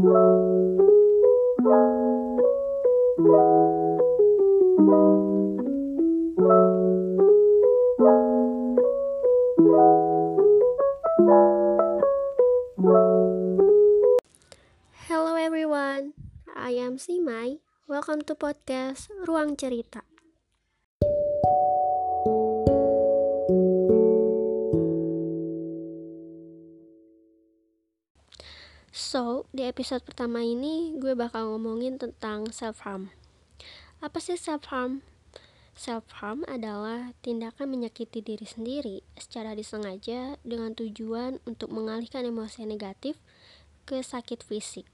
Hello 0.00 0.16
everyone, 15.36 16.16
I 16.56 16.70
am 16.80 16.96
Simai. 16.96 17.60
Welcome 17.84 18.24
to 18.24 18.32
podcast 18.32 19.12
Ruang 19.28 19.52
Cerita. 19.60 20.09
Episode 29.70 30.02
pertama 30.02 30.42
ini 30.42 30.98
gue 30.98 31.14
bakal 31.14 31.54
ngomongin 31.54 31.94
tentang 31.94 32.50
self 32.50 32.82
harm. 32.82 33.14
Apa 34.02 34.18
sih 34.18 34.34
self 34.34 34.66
harm? 34.66 35.06
Self 35.78 36.10
harm 36.18 36.42
adalah 36.50 37.14
tindakan 37.22 37.70
menyakiti 37.70 38.18
diri 38.18 38.42
sendiri 38.42 39.06
secara 39.14 39.54
disengaja 39.54 40.42
dengan 40.42 40.74
tujuan 40.74 41.38
untuk 41.46 41.70
mengalihkan 41.70 42.26
emosi 42.26 42.66
negatif 42.66 43.14
ke 43.86 44.02
sakit 44.02 44.42
fisik. 44.42 44.90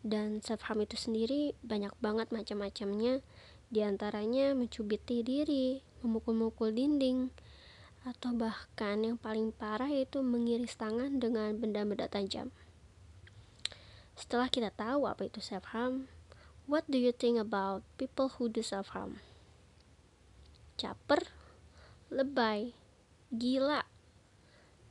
Dan 0.00 0.40
self 0.40 0.64
harm 0.72 0.80
itu 0.80 0.96
sendiri 0.96 1.52
banyak 1.60 1.92
banget 2.00 2.32
macam-macamnya, 2.32 3.20
di 3.68 3.84
antaranya 3.84 4.56
mencubiti 4.56 5.20
diri, 5.20 5.84
memukul-mukul 6.00 6.72
dinding, 6.72 7.28
atau 8.08 8.32
bahkan 8.32 9.04
yang 9.04 9.20
paling 9.20 9.52
parah 9.52 9.92
yaitu 9.92 10.24
mengiris 10.24 10.80
tangan 10.80 11.20
dengan 11.20 11.60
benda-benda 11.60 12.08
tajam. 12.08 12.48
Setelah 14.16 14.48
kita 14.48 14.72
tahu 14.72 15.04
apa 15.04 15.28
itu 15.28 15.44
self 15.44 15.76
harm, 15.76 16.08
what 16.64 16.88
do 16.88 16.96
you 16.96 17.12
think 17.12 17.36
about 17.36 17.84
people 18.00 18.32
who 18.40 18.48
do 18.48 18.64
self 18.64 18.96
harm? 18.96 19.20
Caper, 20.80 21.20
lebay, 22.08 22.72
gila. 23.28 23.84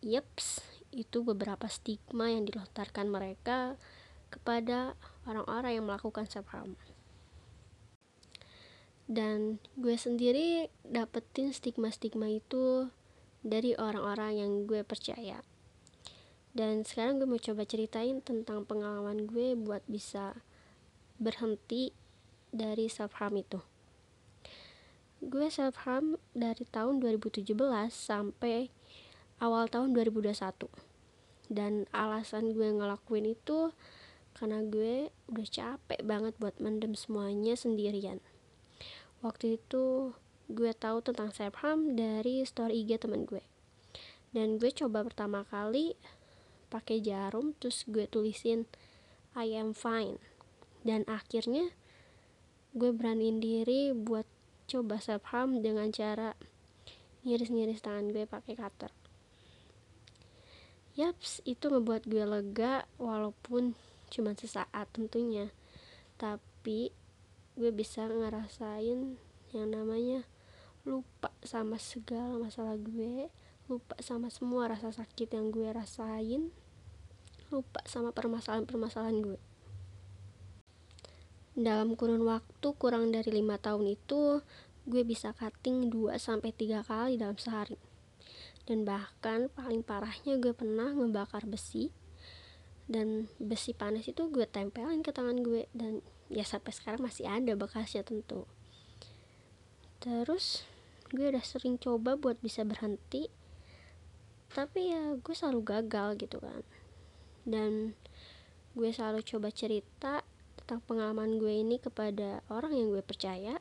Yeps, 0.00 0.64
itu 0.88 1.20
beberapa 1.20 1.68
stigma 1.68 2.32
yang 2.32 2.48
dilontarkan 2.48 3.12
mereka 3.12 3.76
kepada 4.32 4.96
orang-orang 5.28 5.76
yang 5.76 5.84
melakukan 5.84 6.24
self 6.24 6.48
harm. 6.56 6.80
Dan 9.04 9.60
gue 9.76 10.00
sendiri 10.00 10.72
dapetin 10.80 11.52
stigma-stigma 11.52 12.32
itu 12.32 12.88
dari 13.44 13.76
orang-orang 13.76 14.32
yang 14.40 14.52
gue 14.64 14.80
percaya 14.80 15.44
dan 16.60 16.84
sekarang 16.84 17.16
gue 17.16 17.24
mau 17.24 17.40
coba 17.40 17.64
ceritain 17.64 18.20
tentang 18.20 18.68
pengalaman 18.68 19.24
gue 19.24 19.56
buat 19.56 19.80
bisa 19.88 20.36
berhenti 21.16 21.96
dari 22.52 22.84
self 22.92 23.16
harm 23.16 23.40
itu. 23.40 23.64
Gue 25.24 25.48
self 25.48 25.88
harm 25.88 26.20
dari 26.36 26.68
tahun 26.68 27.00
2017 27.00 27.56
sampai 27.88 28.68
awal 29.40 29.72
tahun 29.72 29.96
2021 29.96 30.68
dan 31.48 31.88
alasan 31.96 32.52
gue 32.52 32.68
ngelakuin 32.68 33.32
itu 33.32 33.72
karena 34.36 34.60
gue 34.60 35.08
udah 35.32 35.48
capek 35.48 36.04
banget 36.04 36.36
buat 36.36 36.60
mendem 36.60 36.92
semuanya 36.92 37.56
sendirian. 37.56 38.20
Waktu 39.24 39.56
itu 39.56 40.12
gue 40.52 40.76
tahu 40.76 41.00
tentang 41.00 41.32
self 41.32 41.56
harm 41.64 41.96
dari 41.96 42.44
story 42.44 42.84
IG 42.84 43.00
temen 43.00 43.24
gue. 43.24 43.40
Dan 44.36 44.60
gue 44.60 44.68
coba 44.76 45.08
pertama 45.08 45.48
kali 45.48 45.96
pakai 46.70 47.02
jarum 47.02 47.58
terus 47.58 47.82
gue 47.90 48.06
tulisin 48.06 48.70
I 49.34 49.52
am 49.58 49.74
fine. 49.74 50.22
Dan 50.86 51.02
akhirnya 51.10 51.74
gue 52.72 52.94
beraniin 52.94 53.42
diri 53.42 53.90
buat 53.90 54.24
coba 54.70 55.02
self 55.02 55.26
harm 55.34 55.58
dengan 55.60 55.90
cara 55.90 56.38
ngiris-ngiris 57.26 57.82
tangan 57.82 58.14
gue 58.14 58.24
pakai 58.24 58.54
cutter. 58.54 58.94
Yaps 60.94 61.42
itu 61.42 61.66
ngebuat 61.70 62.06
gue 62.06 62.24
lega 62.24 62.86
walaupun 62.96 63.74
cuma 64.10 64.34
sesaat 64.38 64.90
tentunya. 64.94 65.50
Tapi 66.18 66.94
gue 67.58 67.70
bisa 67.74 68.06
ngerasain 68.06 69.18
yang 69.50 69.68
namanya 69.68 70.24
lupa 70.86 71.28
sama 71.44 71.76
segala 71.76 72.40
masalah 72.40 72.78
gue 72.80 73.28
lupa 73.68 73.94
sama 74.02 74.32
semua 74.32 74.66
rasa 74.66 74.90
sakit 74.90 75.36
yang 75.36 75.52
gue 75.52 75.68
rasain 75.70 76.50
lupa 77.50 77.82
sama 77.86 78.14
permasalahan-permasalahan 78.14 79.18
gue. 79.22 79.40
Dalam 81.58 81.98
kurun 81.98 82.22
waktu 82.24 82.68
kurang 82.78 83.10
dari 83.10 83.34
lima 83.34 83.58
tahun 83.58 83.98
itu 83.98 84.40
gue 84.86 85.02
bisa 85.04 85.34
cutting 85.34 85.90
2 85.92 86.16
sampai 86.16 86.54
3 86.54 86.86
kali 86.86 87.18
dalam 87.18 87.36
sehari. 87.36 87.76
Dan 88.64 88.86
bahkan 88.86 89.50
paling 89.50 89.82
parahnya 89.82 90.38
gue 90.38 90.54
pernah 90.54 90.94
membakar 90.94 91.44
besi 91.44 91.90
dan 92.86 93.26
besi 93.42 93.74
panas 93.74 94.06
itu 94.06 94.30
gue 94.30 94.46
tempelin 94.46 95.02
ke 95.02 95.10
tangan 95.10 95.42
gue 95.42 95.66
dan 95.74 96.02
ya 96.30 96.46
sampai 96.46 96.70
sekarang 96.70 97.02
masih 97.02 97.26
ada 97.26 97.58
bekasnya 97.58 98.06
tentu. 98.06 98.46
Terus 99.98 100.64
gue 101.10 101.26
udah 101.34 101.42
sering 101.42 101.74
coba 101.82 102.14
buat 102.14 102.38
bisa 102.38 102.62
berhenti 102.62 103.26
tapi 104.50 104.90
ya 104.90 105.14
gue 105.14 105.34
selalu 105.34 105.62
gagal 105.62 106.18
gitu 106.18 106.42
kan 106.42 106.62
dan 107.44 107.96
gue 108.74 108.90
selalu 108.92 109.26
coba 109.26 109.50
cerita 109.50 110.22
tentang 110.60 110.80
pengalaman 110.86 111.42
gue 111.42 111.50
ini 111.50 111.82
kepada 111.82 112.46
orang 112.46 112.76
yang 112.76 112.94
gue 112.94 113.02
percaya. 113.02 113.58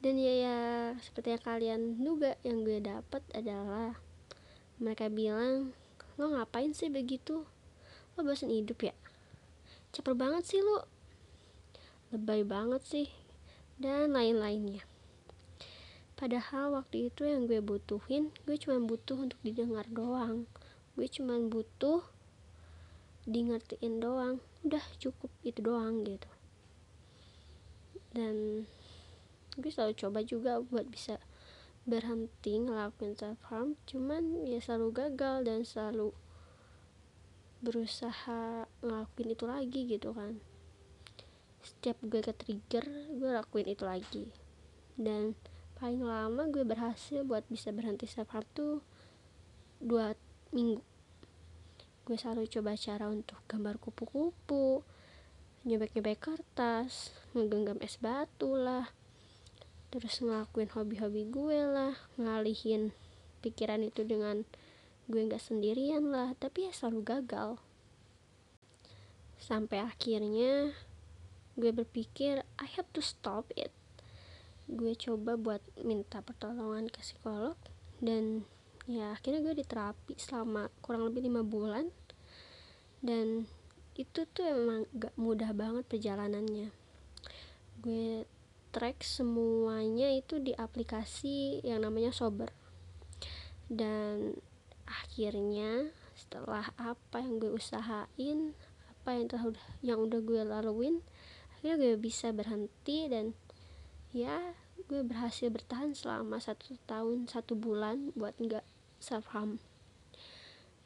Dan 0.00 0.16
ya 0.16 0.32
ya 0.32 0.58
seperti 1.02 1.36
yang 1.36 1.44
kalian 1.44 1.80
duga 2.00 2.38
yang 2.40 2.64
gue 2.64 2.80
dapat 2.80 3.20
adalah 3.36 4.00
mereka 4.80 5.12
bilang 5.12 5.76
lo 6.16 6.32
ngapain 6.32 6.72
sih 6.72 6.88
begitu? 6.88 7.44
Lo 8.16 8.20
bosan 8.24 8.48
hidup 8.48 8.80
ya? 8.80 8.94
Caper 9.92 10.16
banget 10.16 10.48
sih 10.48 10.60
lo. 10.64 10.88
Lebay 12.14 12.46
banget 12.48 12.82
sih. 12.86 13.08
Dan 13.76 14.16
lain-lainnya. 14.16 14.86
Padahal 16.20 16.76
waktu 16.76 17.08
itu 17.08 17.24
yang 17.24 17.48
gue 17.48 17.64
butuhin 17.64 18.28
gue 18.44 18.56
cuma 18.60 18.76
butuh 18.80 19.16
untuk 19.16 19.40
didengar 19.40 19.88
doang. 19.88 20.44
Gue 20.96 21.08
cuma 21.08 21.40
butuh 21.40 22.04
di 23.30 23.46
doang 24.02 24.42
udah 24.66 24.84
cukup 24.98 25.30
itu 25.46 25.62
doang 25.62 26.02
gitu. 26.02 26.26
Dan 28.10 28.66
gue 29.54 29.70
selalu 29.70 29.94
coba 29.94 30.20
juga 30.26 30.58
buat 30.58 30.90
bisa 30.90 31.22
berhenti 31.86 32.60
ngelakuin 32.60 33.16
self 33.16 33.40
harm 33.48 33.78
cuman 33.88 34.44
ya 34.44 34.60
selalu 34.60 34.92
gagal 34.92 35.36
dan 35.48 35.64
selalu 35.64 36.12
berusaha 37.64 38.68
ngelakuin 38.82 39.30
itu 39.32 39.44
lagi 39.46 39.80
gitu 39.86 40.10
kan. 40.10 40.42
Setiap 41.62 42.02
gue 42.02 42.20
ke 42.20 42.34
trigger 42.34 42.84
gue 43.14 43.30
lakuin 43.30 43.68
itu 43.70 43.84
lagi. 43.86 44.24
Dan 44.98 45.38
paling 45.78 46.02
lama 46.02 46.50
gue 46.50 46.66
berhasil 46.66 47.22
buat 47.24 47.46
bisa 47.46 47.70
berhenti 47.70 48.04
self 48.10 48.34
harm 48.34 48.44
tuh 48.52 48.82
dua 49.80 50.12
minggu 50.52 50.89
gue 52.10 52.18
selalu 52.18 52.50
coba 52.50 52.74
cara 52.74 53.06
untuk 53.06 53.38
gambar 53.46 53.78
kupu-kupu 53.78 54.82
nyebek-nyebek 55.62 56.18
kertas 56.18 57.14
ngegenggam 57.38 57.78
es 57.78 58.02
batu 58.02 58.58
lah 58.58 58.90
terus 59.94 60.18
ngelakuin 60.18 60.74
hobi-hobi 60.74 61.30
gue 61.30 61.62
lah 61.62 61.94
ngalihin 62.18 62.90
pikiran 63.40 63.86
itu 63.86 64.02
dengan 64.02 64.42
gue 65.10 65.26
nggak 65.26 65.42
sendirian 65.42 66.14
lah 66.14 66.38
tapi 66.38 66.70
ya 66.70 66.72
selalu 66.72 67.02
gagal. 67.02 67.50
Sampai 69.40 69.82
akhirnya 69.82 70.70
gue 71.58 71.70
berpikir 71.74 72.46
I 72.62 72.66
have 72.78 72.86
to 72.94 73.02
stop 73.02 73.50
it. 73.58 73.74
Gue 74.70 74.94
coba 74.94 75.34
buat 75.34 75.64
minta 75.82 76.22
pertolongan 76.22 76.86
ke 76.86 77.02
psikolog 77.02 77.58
dan 77.98 78.46
ya 78.86 79.18
akhirnya 79.18 79.42
gue 79.42 79.66
diterapi 79.66 80.14
selama 80.14 80.70
kurang 80.78 81.10
lebih 81.10 81.26
lima 81.26 81.42
bulan 81.42 81.90
dan 83.00 83.48
itu 83.96 84.24
tuh 84.32 84.44
emang 84.48 84.88
gak 84.96 85.12
mudah 85.16 85.52
banget 85.52 85.84
perjalanannya. 85.88 86.72
Gue 87.80 88.24
track 88.70 89.02
semuanya 89.02 90.08
itu 90.12 90.38
di 90.40 90.56
aplikasi 90.56 91.60
yang 91.64 91.84
namanya 91.84 92.12
Sober. 92.12 92.52
Dan 93.68 94.36
akhirnya 94.88 95.92
setelah 96.16 96.68
apa 96.76 97.22
yang 97.22 97.40
gue 97.40 97.52
usahain 97.54 98.52
apa 98.90 99.16
yang 99.16 99.24
telah 99.32 99.44
yang 99.80 99.98
udah 100.04 100.20
gue 100.20 100.42
laluin 100.44 101.00
akhirnya 101.56 101.76
gue 101.80 101.94
bisa 101.96 102.28
berhenti 102.36 103.08
dan 103.08 103.32
ya 104.12 104.52
gue 104.90 105.00
berhasil 105.00 105.48
bertahan 105.48 105.96
selama 105.96 106.36
satu 106.36 106.76
tahun 106.84 107.30
satu 107.30 107.56
bulan 107.56 108.12
buat 108.12 108.36
nggak 108.36 108.66
self 109.00 109.32
harm 109.32 109.62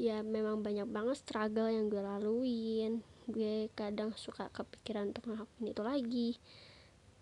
ya 0.00 0.24
memang 0.24 0.64
banyak 0.64 0.88
banget 0.88 1.20
struggle 1.20 1.68
yang 1.68 1.92
gue 1.92 2.00
laluin. 2.00 3.04
Gue 3.28 3.68
kadang 3.76 4.16
suka 4.16 4.48
kepikiran 4.48 5.12
untuk 5.12 5.28
ngelakuin 5.28 5.66
itu 5.68 5.82
lagi. 5.84 6.30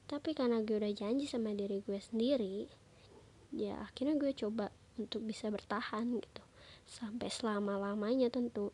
Tapi 0.06 0.30
karena 0.38 0.62
gue 0.62 0.78
udah 0.78 0.94
janji 0.94 1.26
sama 1.26 1.50
diri 1.58 1.82
gue 1.82 1.98
sendiri 1.98 2.70
ya 3.52 3.80
akhirnya 3.80 4.20
gue 4.20 4.32
coba 4.36 4.70
untuk 5.00 5.26
bisa 5.26 5.50
bertahan 5.50 6.22
gitu. 6.22 6.42
Sampai 6.86 7.28
selama-lamanya 7.28 8.30
tentu. 8.30 8.70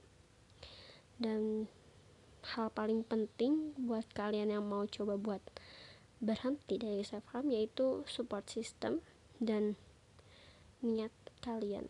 Dan 1.16 1.70
hal 2.54 2.68
paling 2.74 3.06
penting 3.08 3.72
buat 3.80 4.04
kalian 4.12 4.52
yang 4.52 4.68
mau 4.68 4.84
coba 4.84 5.16
buat 5.16 5.40
berhenti 6.20 6.76
dari 6.76 7.00
self 7.00 7.24
harm 7.32 7.48
yaitu 7.48 8.04
support 8.04 8.46
system 8.52 9.00
dan 9.40 9.80
niat 10.84 11.12
kalian. 11.40 11.88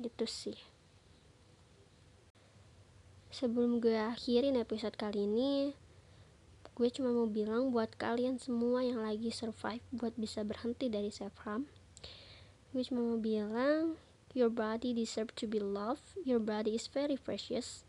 Gitu 0.00 0.24
sih 0.24 0.77
sebelum 3.38 3.78
gue 3.78 3.94
akhirin 3.94 4.58
episode 4.58 4.98
kali 4.98 5.30
ini 5.30 5.70
gue 6.74 6.88
cuma 6.90 7.14
mau 7.14 7.30
bilang 7.30 7.70
buat 7.70 7.94
kalian 7.94 8.42
semua 8.42 8.82
yang 8.82 8.98
lagi 8.98 9.30
survive 9.30 9.78
buat 9.94 10.10
bisa 10.18 10.42
berhenti 10.42 10.90
dari 10.90 11.14
self 11.14 11.38
harm 11.46 11.70
gue 12.74 12.82
cuma 12.82 12.98
mau 12.98 13.14
bilang 13.14 13.94
your 14.34 14.50
body 14.50 14.90
deserve 14.90 15.30
to 15.38 15.46
be 15.46 15.62
loved 15.62 16.18
your 16.26 16.42
body 16.42 16.74
is 16.74 16.90
very 16.90 17.14
precious. 17.14 17.86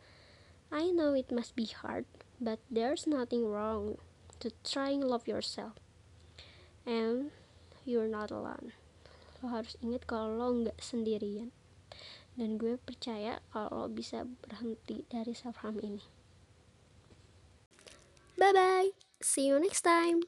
I 0.69 0.93
know 0.93 1.17
it 1.17 1.33
must 1.33 1.57
be 1.57 1.65
hard 1.65 2.05
but 2.37 2.61
there's 2.69 3.09
nothing 3.09 3.41
wrong 3.49 3.97
to 4.45 4.53
trying 4.61 5.01
love 5.01 5.25
yourself. 5.25 5.81
And 6.85 7.33
you're 7.89 8.05
not 8.05 8.29
alone. 8.29 8.77
Lo 9.41 9.49
harus 9.49 9.73
ingat 9.81 10.05
kalau 10.05 10.29
lo 10.37 10.53
nggak 10.61 10.77
sendirian 10.77 11.49
dan 12.39 12.55
gue 12.55 12.79
percaya 12.79 13.43
kalau 13.51 13.91
bisa 13.91 14.23
berhenti 14.47 15.03
dari 15.11 15.35
self 15.35 15.59
harm 15.59 15.83
ini. 15.83 16.01
Bye 18.39 18.55
bye 18.55 18.89
see 19.19 19.47
you 19.51 19.59
next 19.59 19.81
time 19.81 20.23